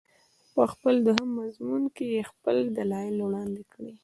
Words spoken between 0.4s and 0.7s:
په